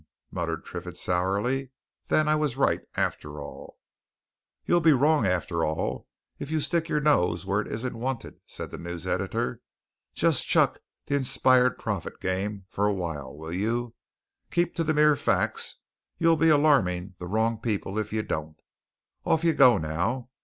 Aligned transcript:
muttered 0.31 0.65
Triffitt 0.65 0.97
sourly. 0.97 1.69
"Then 2.07 2.27
I 2.27 2.33
was 2.33 2.57
right, 2.57 2.79
after 2.95 3.39
all!" 3.39 3.77
"You'll 4.65 4.81
be 4.81 4.93
wrong, 4.93 5.27
after 5.27 5.63
all, 5.63 6.07
if 6.39 6.49
you 6.49 6.59
stick 6.59 6.89
your 6.89 6.99
nose 6.99 7.45
where 7.45 7.61
it 7.61 7.67
isn't 7.67 7.95
wanted," 7.95 8.39
said 8.47 8.71
the 8.71 8.79
news 8.79 9.05
editor. 9.05 9.61
"Just 10.15 10.47
chuck 10.47 10.79
the 11.05 11.13
inspired 11.13 11.77
prophet 11.77 12.19
game 12.19 12.65
for 12.67 12.87
a 12.87 12.93
while, 12.95 13.37
will 13.37 13.53
you? 13.53 13.93
Keep 14.49 14.73
to 14.77 14.83
mere 14.91 15.15
facts; 15.15 15.81
you'll 16.17 16.35
be 16.35 16.49
alarming 16.49 17.13
the 17.19 17.27
wrong 17.27 17.59
people, 17.59 17.99
if 17.99 18.11
you 18.11 18.23
don't. 18.23 18.59
Off 19.23 19.43
you 19.43 19.53
go 19.53 19.77
now! 19.77 20.31